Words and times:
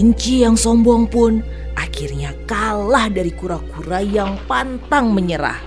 Kelinci 0.00 0.40
yang 0.40 0.56
sombong 0.56 1.12
pun 1.12 1.44
akhirnya 1.76 2.32
kalah 2.48 3.12
dari 3.12 3.36
kura-kura 3.36 4.00
yang 4.00 4.40
pantang 4.48 5.12
menyerah. 5.12 5.60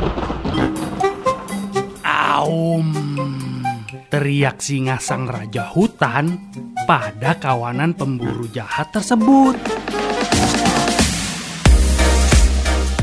Aum, 2.02 2.89
teriak 4.09 4.57
singa 4.57 4.97
sang 4.97 5.29
raja 5.29 5.69
hutan 5.69 6.50
pada 6.89 7.38
kawanan 7.38 7.93
pemburu 7.93 8.50
jahat 8.50 8.89
tersebut. 8.89 9.54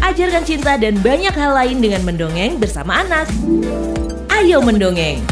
Ajarkan 0.02 0.42
cinta 0.42 0.74
dan 0.82 0.98
banyak 0.98 1.30
hal 1.38 1.54
lain 1.54 1.78
dengan 1.78 2.02
mendongeng 2.10 2.58
bersama 2.58 3.06
anak. 3.06 3.30
Ayo 4.34 4.58
mendongeng. 4.66 5.22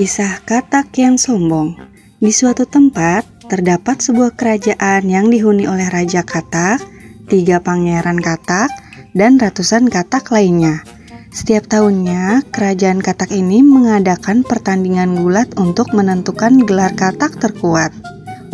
Kisah 0.00 0.40
katak 0.48 0.96
yang 0.96 1.20
sombong. 1.20 1.91
Di 2.22 2.30
suatu 2.30 2.62
tempat 2.70 3.26
terdapat 3.50 3.98
sebuah 3.98 4.38
kerajaan 4.38 5.10
yang 5.10 5.26
dihuni 5.26 5.66
oleh 5.66 5.90
raja 5.90 6.22
katak, 6.22 6.78
tiga 7.26 7.58
pangeran 7.58 8.22
katak, 8.22 8.70
dan 9.10 9.42
ratusan 9.42 9.90
katak 9.90 10.30
lainnya. 10.30 10.86
Setiap 11.34 11.66
tahunnya, 11.66 12.46
kerajaan 12.54 13.02
katak 13.02 13.34
ini 13.34 13.66
mengadakan 13.66 14.46
pertandingan 14.46 15.18
gulat 15.18 15.50
untuk 15.58 15.90
menentukan 15.90 16.62
gelar 16.62 16.94
katak 16.94 17.42
terkuat. 17.42 17.90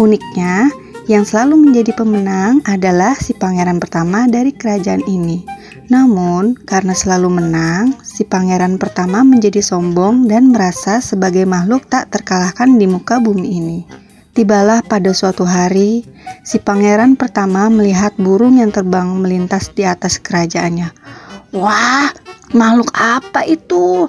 Uniknya, 0.01 0.73
yang 1.09 1.25
selalu 1.25 1.57
menjadi 1.57 1.97
pemenang 1.97 2.61
adalah 2.69 3.17
si 3.17 3.33
pangeran 3.33 3.81
pertama 3.81 4.29
dari 4.29 4.53
kerajaan 4.53 5.01
ini. 5.09 5.41
Namun, 5.89 6.53
karena 6.69 6.93
selalu 6.93 7.41
menang, 7.41 7.97
si 8.05 8.29
pangeran 8.29 8.77
pertama 8.77 9.25
menjadi 9.25 9.65
sombong 9.65 10.29
dan 10.29 10.53
merasa 10.53 11.01
sebagai 11.01 11.49
makhluk 11.49 11.89
tak 11.89 12.13
terkalahkan 12.13 12.77
di 12.77 12.85
muka 12.85 13.17
bumi 13.25 13.49
ini. 13.49 13.79
Tibalah 14.37 14.85
pada 14.85 15.11
suatu 15.17 15.49
hari, 15.49 16.05
si 16.45 16.61
pangeran 16.61 17.17
pertama 17.17 17.73
melihat 17.73 18.13
burung 18.21 18.61
yang 18.61 18.69
terbang 18.69 19.09
melintas 19.17 19.73
di 19.73 19.89
atas 19.89 20.21
kerajaannya. 20.21 20.93
Wah, 21.57 22.13
makhluk 22.53 22.93
apa 22.93 23.49
itu? 23.49 24.07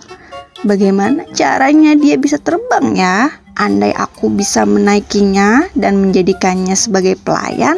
Bagaimana 0.68 1.24
caranya 1.32 1.96
dia 1.96 2.20
bisa 2.20 2.36
terbang 2.36 2.92
ya? 2.92 3.32
Andai 3.60 3.92
aku 3.92 4.32
bisa 4.32 4.64
menaikinya 4.64 5.68
dan 5.76 6.00
menjadikannya 6.00 6.80
sebagai 6.80 7.20
pelayan, 7.20 7.76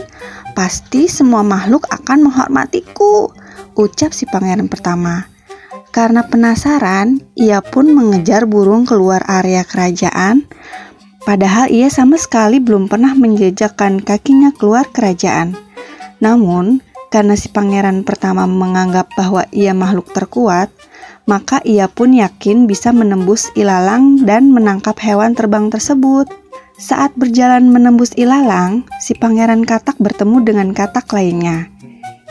pasti 0.53 1.09
semua 1.09 1.41
makhluk 1.41 1.89
akan 1.89 2.29
menghormatiku 2.29 3.33
ucap 3.73 4.13
si 4.13 4.29
pangeran 4.29 4.69
pertama. 4.69 5.25
Karena 5.89 6.21
penasaran, 6.23 7.19
ia 7.33 7.65
pun 7.65 7.91
mengejar 7.97 8.45
burung 8.45 8.85
keluar 8.85 9.25
area 9.25 9.65
kerajaan, 9.65 10.45
padahal 11.25 11.67
ia 11.67 11.89
sama 11.89 12.21
sekali 12.21 12.61
belum 12.61 12.85
pernah 12.85 13.17
menjejakkan 13.17 14.05
kakinya 14.05 14.53
keluar 14.53 14.85
kerajaan. 14.87 15.57
Namun, 16.21 16.85
karena 17.09 17.35
si 17.35 17.49
pangeran 17.49 18.07
pertama 18.07 18.47
menganggap 18.47 19.11
bahwa 19.17 19.49
ia 19.51 19.75
makhluk 19.75 20.13
terkuat, 20.15 20.71
maka 21.31 21.63
ia 21.63 21.87
pun 21.87 22.11
yakin 22.11 22.67
bisa 22.67 22.91
menembus 22.91 23.47
ilalang 23.55 24.27
dan 24.27 24.51
menangkap 24.51 24.99
hewan 24.99 25.31
terbang 25.31 25.71
tersebut. 25.71 26.27
Saat 26.75 27.15
berjalan 27.15 27.71
menembus 27.71 28.11
ilalang, 28.19 28.83
si 28.99 29.15
pangeran 29.15 29.63
katak 29.63 29.95
bertemu 29.95 30.43
dengan 30.43 30.67
katak 30.75 31.07
lainnya. 31.15 31.71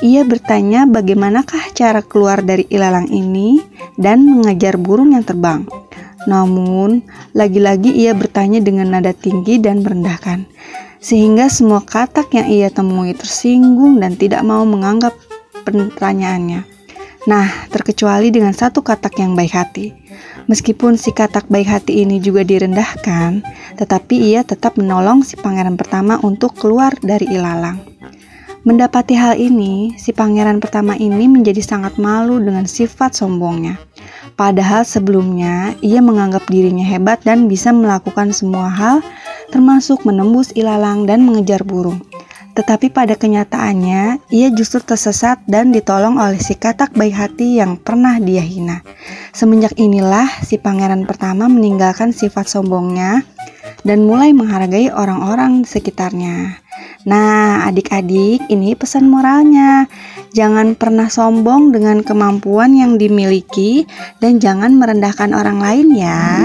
Ia 0.05 0.21
bertanya 0.29 0.85
bagaimanakah 0.85 1.73
cara 1.73 2.05
keluar 2.05 2.45
dari 2.45 2.69
ilalang 2.69 3.09
ini 3.09 3.65
dan 3.97 4.21
mengejar 4.29 4.77
burung 4.77 5.17
yang 5.17 5.25
terbang. 5.25 5.65
Namun, 6.29 7.01
lagi-lagi 7.33 7.97
ia 7.97 8.13
bertanya 8.13 8.61
dengan 8.61 8.93
nada 8.93 9.17
tinggi 9.17 9.57
dan 9.57 9.81
merendahkan, 9.81 10.45
sehingga 11.01 11.49
semua 11.49 11.81
katak 11.81 12.37
yang 12.37 12.49
ia 12.53 12.69
temui 12.69 13.17
tersinggung 13.17 13.97
dan 13.97 14.21
tidak 14.21 14.45
mau 14.45 14.69
menganggap 14.69 15.17
pertanyaannya. 15.65 16.70
Nah, 17.29 17.69
terkecuali 17.69 18.33
dengan 18.33 18.57
satu 18.57 18.81
katak 18.81 19.21
yang 19.21 19.37
baik 19.37 19.53
hati. 19.53 19.93
Meskipun 20.49 20.97
si 20.97 21.13
katak 21.13 21.53
baik 21.53 21.69
hati 21.69 22.01
ini 22.01 22.17
juga 22.17 22.41
direndahkan, 22.41 23.45
tetapi 23.77 24.17
ia 24.33 24.41
tetap 24.41 24.81
menolong 24.81 25.21
si 25.21 25.37
pangeran 25.37 25.77
pertama 25.77 26.17
untuk 26.25 26.57
keluar 26.57 26.97
dari 27.05 27.29
ilalang. 27.29 27.77
Mendapati 28.61 29.17
hal 29.17 29.41
ini, 29.41 29.97
si 29.97 30.13
pangeran 30.13 30.61
pertama 30.61 30.93
ini 30.97 31.29
menjadi 31.29 31.65
sangat 31.65 31.97
malu 31.97 32.41
dengan 32.41 32.69
sifat 32.69 33.17
sombongnya. 33.17 33.81
Padahal 34.37 34.85
sebelumnya 34.85 35.77
ia 35.81 36.05
menganggap 36.05 36.45
dirinya 36.49 36.85
hebat 36.85 37.21
dan 37.25 37.49
bisa 37.49 37.73
melakukan 37.73 38.33
semua 38.37 38.69
hal, 38.69 39.01
termasuk 39.49 40.05
menembus 40.05 40.53
ilalang 40.57 41.09
dan 41.09 41.25
mengejar 41.25 41.65
burung. 41.65 42.05
Tetapi 42.61 42.93
pada 42.93 43.17
kenyataannya, 43.17 44.29
ia 44.29 44.49
justru 44.53 44.85
tersesat 44.85 45.41
dan 45.49 45.73
ditolong 45.73 46.21
oleh 46.21 46.37
si 46.37 46.53
katak 46.53 46.93
baik 46.93 47.17
hati 47.17 47.57
yang 47.57 47.81
pernah 47.81 48.21
dia 48.21 48.45
hina. 48.45 48.85
Semenjak 49.33 49.81
inilah 49.81 50.29
si 50.45 50.61
pangeran 50.61 51.09
pertama 51.09 51.49
meninggalkan 51.49 52.13
sifat 52.13 52.53
sombongnya 52.53 53.25
dan 53.89 54.05
mulai 54.05 54.37
menghargai 54.37 54.93
orang-orang 54.93 55.65
sekitarnya. 55.65 56.61
Nah, 57.09 57.65
adik-adik, 57.65 58.45
ini 58.53 58.77
pesan 58.77 59.09
moralnya. 59.09 59.89
Jangan 60.37 60.77
pernah 60.77 61.09
sombong 61.09 61.73
dengan 61.73 62.05
kemampuan 62.05 62.77
yang 62.77 63.01
dimiliki 63.01 63.89
dan 64.21 64.37
jangan 64.37 64.77
merendahkan 64.77 65.33
orang 65.33 65.65
lain 65.65 65.89
ya. 65.97 66.45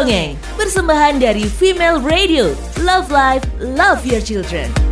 Ayo 0.00 0.08
mendongeng, 0.08 0.32
persembahan 0.56 1.20
dari 1.20 1.44
Female 1.44 2.00
Radio. 2.00 2.56
Love 2.80 3.12
Life, 3.12 3.44
Love 3.60 4.00
Your 4.08 4.24
Children. 4.24 4.89